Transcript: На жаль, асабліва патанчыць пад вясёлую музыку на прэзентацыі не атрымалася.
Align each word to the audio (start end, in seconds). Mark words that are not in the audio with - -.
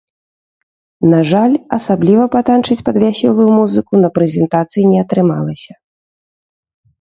На 1.11 1.17
жаль, 1.31 1.53
асабліва 1.77 2.25
патанчыць 2.35 2.77
пад 2.87 2.97
вясёлую 3.03 3.45
музыку 3.59 3.93
на 4.05 4.09
прэзентацыі 4.17 4.89
не 4.95 4.99
атрымалася. 5.05 5.73